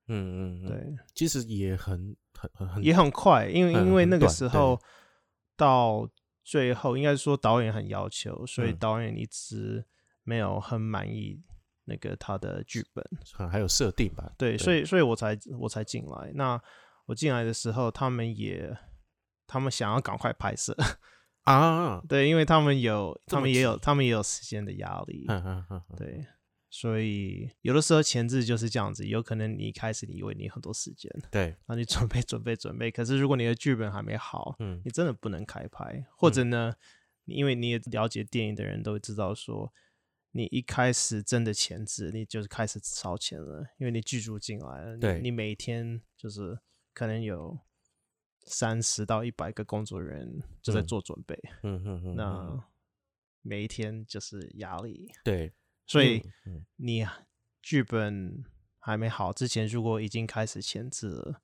[0.09, 4.79] 嗯嗯，嗯，对，其实也很很很很也很快，因为嗯因为那个时候
[5.55, 6.09] 到
[6.43, 8.77] 最后，应该是说导演很要求，所以嗯。
[8.77, 9.85] 导演一直
[10.23, 11.39] 没有很满意
[11.85, 13.05] 那个他的剧本。
[13.33, 14.31] 很还有设定吧？
[14.37, 16.31] 对，所以所以我才我才进来。
[16.33, 16.59] 那
[17.05, 18.75] 我进来的时候，他们也
[19.47, 20.75] 他们想要赶快拍摄，
[21.43, 26.25] 啊，对，因为他们有他们也有他们也有时间的压力，嗯嗯嗯嗯，对，
[26.69, 36.75] 所以有的时候前置就是这样子，有可能你一开始你以为你很多时间，对，然后你准备准备准备，可是如果你的剧本还没好，嗯你真的不能开拍，或者呢，
[37.25, 39.73] 你因为你也了解电影的人都知道说。
[40.31, 46.55] 你一开始真的前置，你就是开始烧钱了，因为你剧组进来了，你对你每天就是
[46.93, 47.57] 可能有
[48.45, 52.63] 三十到一百个工作人员就在嗯做准备，嗯嗯嗯，嗯那
[53.41, 55.51] 每一天就是压力，对，
[55.89, 56.21] 所以
[56.75, 57.05] 你
[57.61, 58.43] 剧本
[58.77, 61.41] 还没好之前，如果已经开始前置了，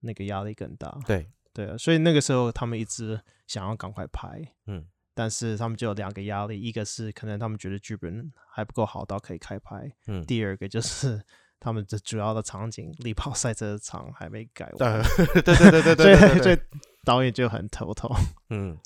[0.00, 0.98] 那个压力更大。
[1.06, 11.22] 对，对啊，所以那个时候他们一直想要赶快拍，嗯但是他们就有两个压力，一个是可能他们觉得剧本还不够好到可以开拍，嗯，第二个就是
[11.58, 15.02] 他们的主要的场景力炮赛车场还没改完，呃，
[15.42, 16.58] 对对对对对所以所以
[17.02, 18.14] 导演就很头痛。
[18.50, 18.76] 嗯，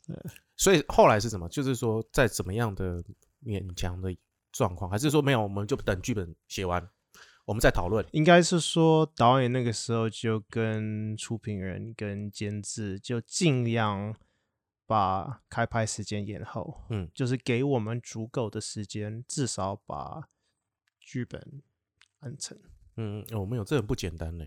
[0.56, 1.48] 所以后来是什么？
[1.48, 3.02] 就是说，在怎么样的
[3.44, 4.14] 勉强的
[4.52, 6.88] 状况，还是说没有，我们就等剧本写完，
[7.44, 8.04] 我们再讨论。
[8.12, 14.14] 应该是说导演那个时候就跟出品人跟监制就尽量
[14.86, 20.28] 把开拍时间延后，嗯，就是给我们足够的时间，至少把
[20.98, 21.62] 剧本
[22.20, 22.58] 完成。
[22.96, 24.44] 嗯，我们有这很不简单呢。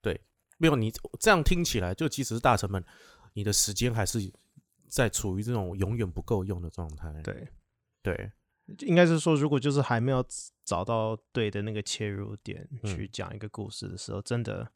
[0.00, 0.20] 对，
[0.56, 2.84] 没有你这样听起来，就即使是大成本，
[3.32, 4.32] 你的时间还是
[4.88, 7.12] 在处于这种永远不够用的状态。
[7.22, 7.48] 对，
[8.02, 8.32] 对，
[8.80, 10.24] 应该是说，如果就是还没有
[10.64, 14.68] 找到对的那个切入点嗯去讲一个故事的时候，真的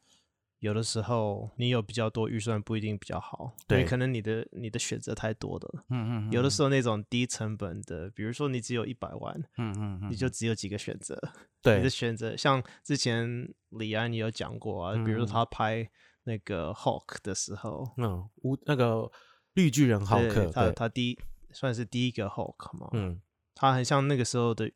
[0.59, 5.85] 有的时候你有比较多预算不一定比较好，因为对可能你的你的选择太多了。
[5.89, 11.19] 嗯嗯有的时候那种低成本的，比如说你只有一百万，嗯嗯嗯，你就只有几个选择。
[11.61, 15.87] 对你的选择，像之前李安也有讲过啊，比如他拍
[16.23, 19.11] 那个 Hulk 的时候，嗯，无那个
[19.53, 21.19] 绿巨人浩克，对他，他第一
[21.51, 23.21] 算是第一个 Hulk 嘛，嗯
[23.61, 24.71] 他很像那个时候的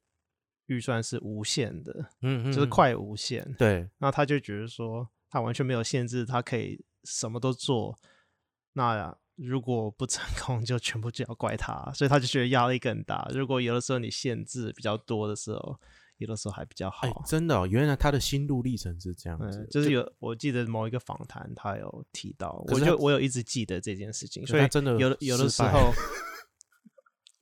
[0.67, 7.97] 预算是无限的，嗯嗯，嗯，就是快无限，对，那他就觉得说他完全没有限制，他可以什么都做，
[8.73, 13.27] 那如果不成功， 就全部就要怪他，所以他就觉得压力更大。
[13.33, 15.79] 如果有的时候你限制比较多的时候，
[16.17, 17.07] 有的时候还比较好。
[17.07, 25.91] 哎，真的哦，原来他的心路历程是这样子嗯，，就是有我记得某一个访谈，他有提到，我就我有一直记得这件事情，所以他真的有的有的时候，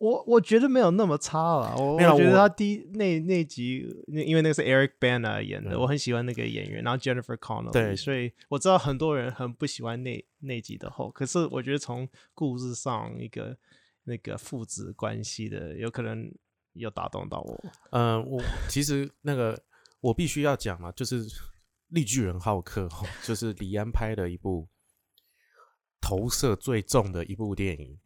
[0.03, 1.73] 我我觉得没有那么差了。
[1.77, 13.57] 我我觉得他第一那那集，那因为那个是 Eric Bana 演的，嗯我很喜欢那个演员，然后 Jennifer Connelly，对所以我知道很多人很不喜欢那那集的后，可是我觉得从故事上一个
[14.03, 16.29] 那个父子关系的，有可能
[16.73, 17.63] 有打动到我。
[17.91, 19.57] 嗯，我其实那个
[20.01, 21.25] 我必须要讲嘛，就是
[21.87, 24.67] 《绿巨人浩克》哦，就是李安拍的一部
[26.01, 27.97] 投射最重的一部电影，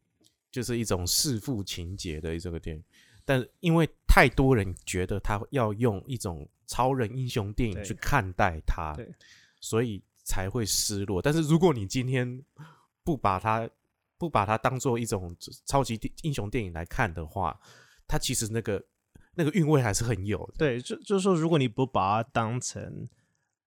[0.58, 2.84] 就是一种弑父情节的这个电影，
[3.24, 8.98] 但因为太多人觉得他要用一种超人英雄电影去看待它，
[9.60, 11.22] 所以才会失落。
[11.22, 12.44] 但是如果你今天
[13.04, 13.70] 不把它
[14.18, 15.36] 不把它当做一种
[15.68, 17.56] 超级英雄电影来看的话，
[18.08, 18.84] 它其实那个
[19.36, 20.54] 那个韵味还是很有的。
[20.58, 23.08] 对，就就是说，如果你不把它当成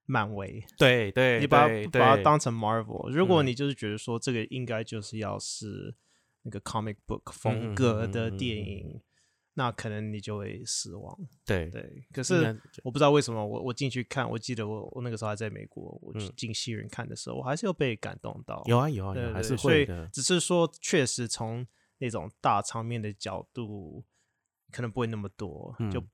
[0.06, 5.94] 漫威，对对，你把对它把它当成 Marvel，如果嗯你就是觉得说这个应该就是要是
[6.42, 9.00] 那个 comic book 嗯风格的电影，
[9.54, 11.18] 那可能你就会失望。
[11.44, 18.62] 对对，可是我不知道为什么我我进去看，我记得我我那个时候还在美国，我去嗯进戏院看的时候，我还是有被感动到。
[18.66, 20.08] 有啊有啊对对，还是对所以会。
[20.12, 21.66] 只是说，确实从
[21.98, 24.04] 那种大场面的角度，
[24.72, 26.08] 可能不会那么多，就嗯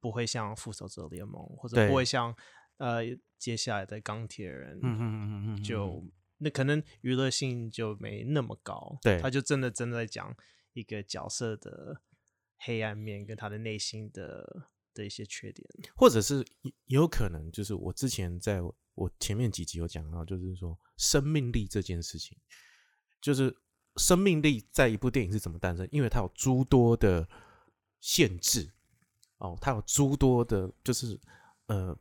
[0.00, 2.34] 不会像复仇者联盟，或者不会像
[2.78, 3.02] 呃
[3.38, 6.04] 接下来的钢铁人，嗯嗯嗯嗯嗯，就
[6.42, 8.98] 那可能娱乐性就没那么高。
[9.00, 10.34] 对他就真的真的在讲
[10.72, 12.02] 一个角色的
[12.58, 15.68] 黑暗面跟他的内心的的一些缺点。
[15.96, 18.60] 或者是也也有可能，就是我之前在
[18.94, 22.36] 我前面几集有讲到，就是说生命力这件事情，
[23.20, 23.56] 就是
[23.96, 25.88] 生命力在一部电影是怎么诞生？
[25.90, 27.28] 因为它有诸多的
[28.00, 28.70] 限制
[29.38, 31.18] 哦，它有诸多的，就是
[31.66, 31.98] 呃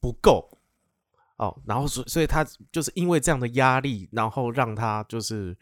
[0.00, 0.58] 不够
[1.40, 5.56] 哦，然后所所以他就是因为这样的压力，然后让他就是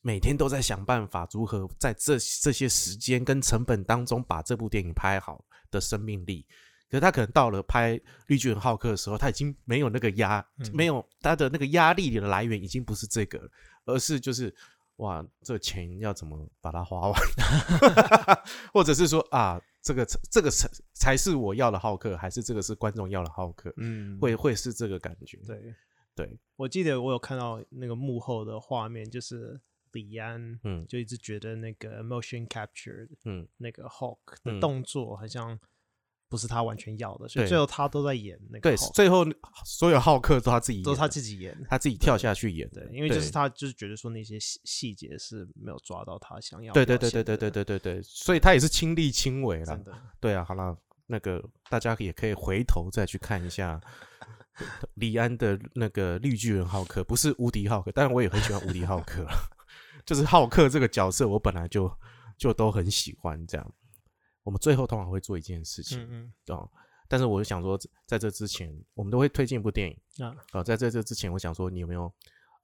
[0.00, 6.46] 每天都在想办法如何在这这些时间跟成本当中把这部电影拍好的生命力。
[6.88, 13.50] 可是他可能到了拍《绿巨人浩克》的时候，他已经没有那个压，嗯没有他的那个压力的来源已经不是这个了，
[13.86, 14.54] 而是就是
[14.98, 17.20] 哇，这钱要怎么把它花完，
[18.72, 23.72] 或者是说啊，这个这个才才是我要的浩克，还是这个是观众要的浩克？
[23.76, 25.38] 嗯，会会是这个感觉。
[25.46, 25.74] 对。
[26.14, 29.60] 对，我记得我有看到那个幕后的画面，就是
[29.92, 35.56] 李安，嗯就一直觉得那个 motion capture 嗯，那个 Hulk 嗯的动作好像
[36.28, 39.24] 不是他完全要的，所以最后他都在演那个对，最后
[39.64, 41.56] 所有浩克都他自己演，都是他自己演。
[41.68, 49.84] 他自己跳下去演的，对，因为就是他就是觉得说那些细细节是没有抓到他想要对对对对对对对对对，所以他也是亲力亲为了真。
[49.84, 53.80] 的对啊，好了，那个大家也可以回头再去看一下
[54.94, 59.26] 李安的那个绿巨人浩克，不是无敌浩克，当然我也很喜欢无敌浩克，
[60.04, 61.90] 就是浩克这个角色，我本来就
[62.36, 63.74] 就都很喜欢这样。
[64.48, 66.66] 我们最后通常会做一件事情嗯哦，
[67.06, 72.10] 但是我就想说，在这之前，我们都会推荐一部电影嗯啊，哦，在这这之前，我想说，你有没有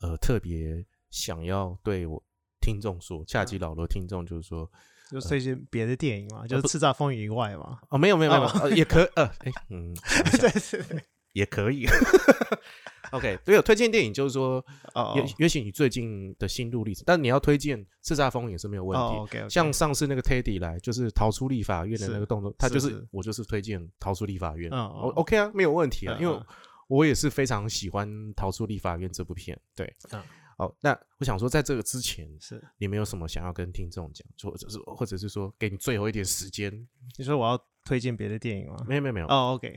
[0.01, 2.25] 呃特别想要对我
[2.59, 4.66] 听众说，下集老罗听众就是说，
[5.11, 7.79] 就是这些别的电影嘛，就是《叱咤风云》以外嘛。
[7.90, 9.94] 哦，没有没有没有，也可呃，哎，嗯，
[10.40, 11.87] 对对对，也可以。
[13.14, 19.38] OK，对，有推荐电影就是说，哦也也许你最近的心路历程，但你要推荐《叱咤风云》也是没有问题。
[19.48, 24.70] 像上次那个 Teddy 来，就是逃出立法院的那是个动作，他就是是我就是推荐逃出立法院。
[24.72, 26.40] 嗯 OK 啊，没有问题啊，因为
[26.88, 29.59] 我也是非常喜欢《逃出立法院》这部片。
[29.74, 30.22] 对，嗯
[30.57, 36.70] 好，那我想说，在这个之前，是你们有什么想要跟听众讲，或者是或者是说给你最后一点时间？
[37.16, 38.77] 你说我要推荐别的电影吗？
[38.87, 39.77] 没有没有没有，哦，OK，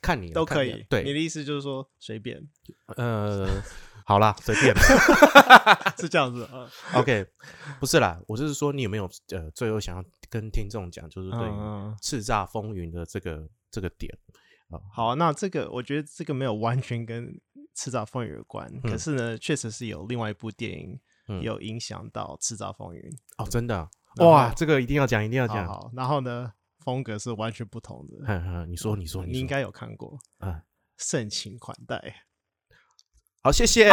[0.00, 0.84] 看你啊都可以。
[0.88, 2.40] 对，你的意思就是说随便。
[2.96, 3.48] 呃，
[4.06, 4.74] 好啦，随便。
[5.98, 7.26] 是这样子啊？OK，
[7.78, 11.38] 不是啦，我就是说，你有没有呃，最后想要跟听众讲，就是对
[12.00, 14.12] 叱咤风云的这个这个点，
[14.94, 17.26] 好啊，那这个我觉得这个没有完全跟
[17.76, 21.40] 《叱咤风云》有关，可嗯是呢，确实是有另外一部电影嗯。
[21.42, 23.00] 有影响到《叱咤风云》
[23.38, 23.88] 哦，真的啊？
[24.16, 25.66] 哇，这个一定要讲，一定要讲。
[25.66, 26.52] 好好，然后呢，
[26.84, 28.26] 风格是完全不同的。
[28.26, 30.62] 哼哼，你说，你说，你应该有看过啊。
[30.98, 32.24] 盛情款待，
[33.42, 33.90] 好，谢谢。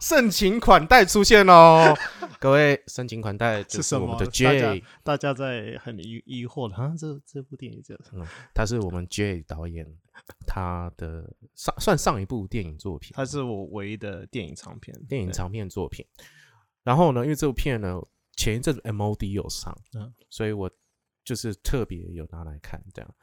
[0.00, 1.94] 盛情款待出现喽，
[2.38, 4.06] 各位，盛情款待 就是什么？
[4.06, 9.86] 我们的大家 J，大家在很疑疑惑的，啊，这这部电影叫什么他是我们 J 导演，
[10.46, 16.06] 他的上算上一部电影作品，他是我唯一的电影长片，电影长片作品。
[16.82, 18.00] 然后呢，因为这部片呢，
[18.36, 20.70] 前一阵子 MOD 有上，嗯所以我
[21.30, 23.14] 就是特别有拿来看这样。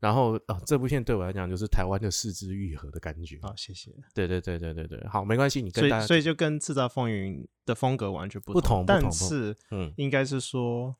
[0.00, 3.38] 然后啊、这部片对我来讲就是台湾的四肢愈合的感觉。
[3.40, 3.94] 好，谢谢。
[4.12, 10.96] 对对对对对对，好，没关系，你所以，跟大家所以就跟《叱咤风云》的风格完全不不同不同但是嗯应该是说，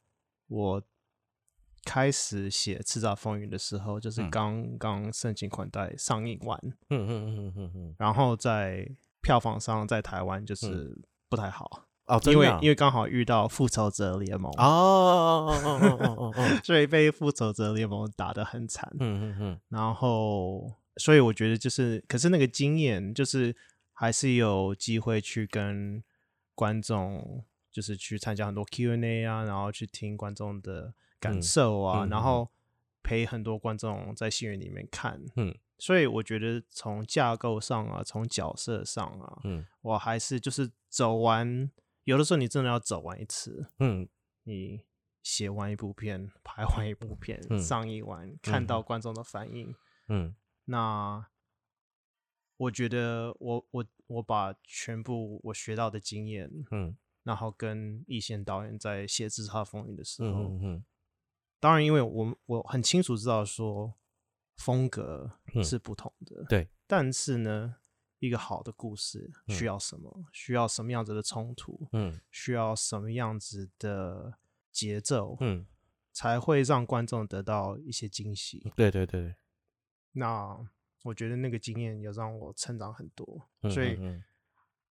[0.46, 0.82] 我
[1.84, 8.88] 开始写《叱咤风云》的时候，就是嗯刚刚盛情款待上映完，嗯嗯嗯嗯嗯嗯，然后在
[9.20, 10.96] 票房上在台湾就是
[11.28, 18.88] 不太好，哦，因为因为刚好遇到《复仇者联盟》哦哦哦哦哦哦哦， 所以被《复仇者联盟》打得很惨。
[19.00, 19.60] 嗯嗯嗯。
[19.68, 23.54] 然后，所以我觉得就是，可是那个经验就是
[23.92, 26.02] 还是有机会去跟
[26.54, 32.10] 观众就是去参加很多 Q&A 啊，然后去听观众的感嗯受啊，嗯嗯。
[32.10, 32.48] 然后
[33.02, 35.20] 陪很多观众在戏院里面看。
[35.34, 35.52] 嗯。
[35.78, 39.66] 所以我觉得从架构上啊，从角色上啊，嗯。
[39.82, 41.70] 我还是就是走完，
[42.06, 44.08] 有的时候你真的要走完一次，嗯。
[44.44, 44.84] 你
[45.24, 49.74] 写完一部片，拍完一部片，嗯上映完，看到观众的反应，
[50.06, 50.36] 嗯。
[50.66, 51.26] 那
[52.56, 56.96] 我觉得我我我把全部我学到的经验，嗯。
[57.24, 60.84] 然后跟一线导演在写《自杀风云》的时候，嗯嗯
[61.58, 63.94] 当然因为我我很清楚知道说
[64.56, 65.64] 风格嗯。
[65.64, 67.74] 是不同的，对，但是呢，
[68.18, 70.24] 一个好的故事嗯需要什么？
[70.32, 71.88] 需要什么样子的冲突？
[71.92, 74.38] 嗯需要什么样子的
[74.72, 75.36] 节奏？
[75.40, 75.66] 嗯，
[76.12, 78.72] 才会让观众得到一些惊喜。
[78.74, 79.34] 对对对，
[80.12, 80.58] 那
[81.02, 84.24] 我觉得那个经验有让我成长很多，嗯所以嗯嗯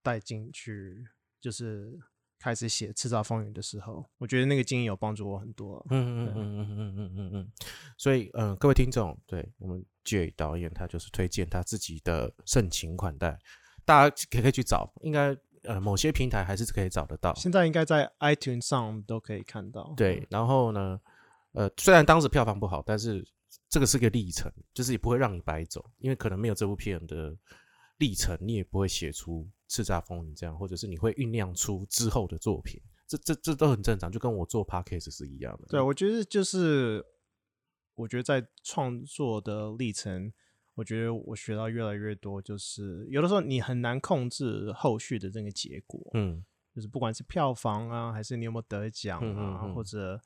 [0.01, 1.05] 带进去
[1.41, 1.99] 就是
[2.38, 5.86] 开始写《叱咤风云》的时候，我觉得那个经验有帮助我很多。
[5.89, 7.51] 嗯嗯嗯嗯嗯嗯嗯嗯，
[7.97, 13.38] 所以嗯、呃各位听众，对我们 J 导演他就是推荐他自己的盛情款待，
[13.84, 17.34] 大家可以可以去找，应该呃某些平台还是可以找得到。
[17.36, 19.93] 现在应该在 iTunes 上都可以看到。
[19.97, 21.01] 对，然后呢，
[21.51, 23.28] 呃，虽然当时票房不好，但是
[23.68, 27.36] 这个是个历程，就是也不会让你白走，因为可能没有这部片的
[27.97, 35.68] 历程，你也不会写出《叱咤风云》这样，或者是你会酝酿出之后的作品，这这这都很正常，就跟我做 podcast 是一样的。
[35.70, 37.03] 对，我觉得就是，
[37.96, 40.32] 我觉得在创作的历程，
[40.76, 46.43] 我觉得我学到越来越多，就是有的时候你很难控制后续的这个结果，嗯。
[46.74, 49.74] 就是不管是票房啊，还是你有没有得奖嗯啊，嗯嗯。
[49.74, 50.20] 或者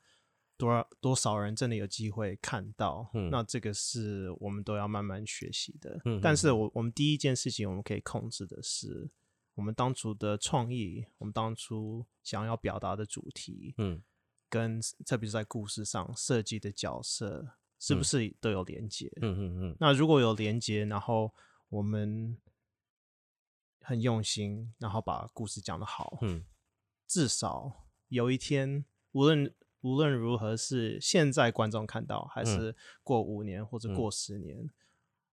[0.58, 3.30] 多少多少人真的有机会看到，嗯。
[3.30, 6.02] 那这个是我们都要慢慢学习的。
[6.06, 6.60] 嗯但是嗯。
[6.60, 9.08] 我我们第一件事情我们可以控制的是，
[9.54, 14.02] 我们当初的创意，我们当初想要表达的主题，嗯
[14.50, 18.04] 跟特别是在故事上设计的角色，是不嗯。
[18.04, 19.12] 是都有连接？
[19.22, 19.78] 嗯嗯嗯。
[19.80, 21.34] 那如果有连接，然后
[21.70, 22.36] 我们
[23.82, 26.44] 很用心，然后把故事讲得好，嗯。
[27.08, 33.94] 至少有一天，无论无论如何是现在观众看到，还是过五年或者嗯。
[33.94, 34.70] 过十年，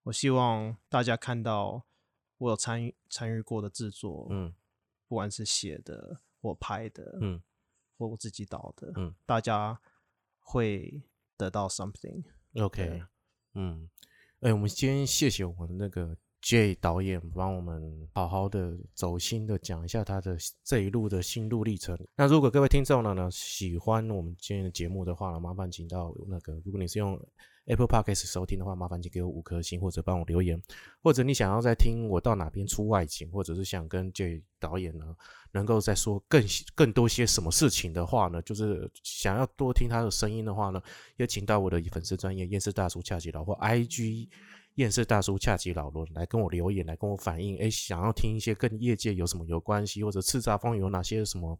[0.04, 1.84] 我希望大家看到
[2.38, 4.54] 我有参与参与过的制作，嗯。
[5.08, 7.16] 不管是写的或拍的，
[7.96, 9.80] 我自己导的，嗯大家
[10.40, 11.02] 会
[11.36, 12.22] 得到 something。
[12.54, 13.02] ，OK，
[13.54, 13.88] 嗯，
[14.40, 21.98] 哎、我们今天谢谢我们那个 J 导演帮我们好好的走心的讲一下他的这一路的心路历程。
[22.14, 27.18] 那如果各位听众呢呢喜欢我们今天的节目的话呢，麻烦请到那个，如果你是用
[27.66, 30.60] Apple Podcast 收听的话，麻烦请给我五颗星或者帮我留言，
[31.02, 35.04] 或者你想要再听我到哪边出外景，或者是想跟 J 导演呢
[35.50, 36.44] 能够再说更
[36.76, 40.80] 更多些什么事情的话呢，就是想要多听他的声音的话呢，
[41.16, 44.28] 也请到我的粉丝专业厌世大叔恰吉老或 IG
[44.76, 51.58] 厌世大叔恰吉老罗来跟我留言，来跟我反映，哎，想要听一些跟业界有什么有关系，或者叱咤风云有哪些什么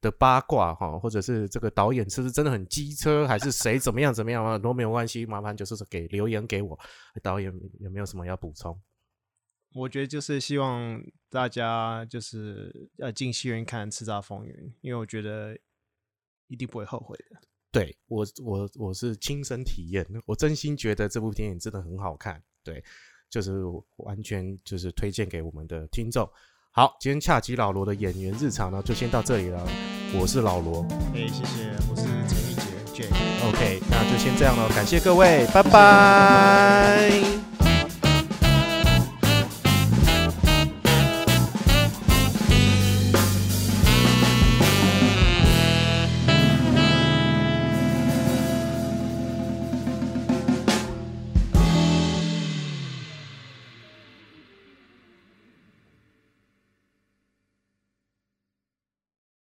[0.00, 6.78] 的八卦哈，或者是这个导演是不是真的很机车，还是谁怎么样怎么样啊，都没有关系，麻烦就是给留言给我，
[7.22, 8.80] 导演有没有什么要补充？
[9.74, 15.58] 我觉得就是希望大家就是要进戏院看《叱咤风云》，因为我觉得
[16.46, 17.40] 一定不会后悔的。
[17.70, 22.42] 对我，我我是亲身体验，我真心觉得这部电影真的很好看。
[22.64, 22.82] 对，
[23.28, 23.62] 就是
[23.96, 26.26] 完全就是推荐给我们的听众。
[26.78, 29.60] 好，今天恰吉老罗的演员日常呢，就先到这里了。
[30.14, 33.08] 我是老罗哎、谢谢，我是陈玉杰 J。
[33.48, 37.10] ，OK，那就先这样了，感谢各位，拜拜